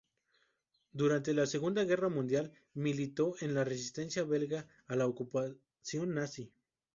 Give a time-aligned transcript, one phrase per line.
[0.93, 6.51] Durante la Segunda Guerra Mundial militó en la Resistencia belga a la ocupación nazi.